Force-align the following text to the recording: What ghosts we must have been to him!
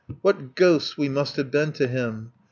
What 0.23 0.55
ghosts 0.55 0.97
we 0.97 1.09
must 1.09 1.35
have 1.35 1.51
been 1.51 1.73
to 1.73 1.85
him! 1.87 2.31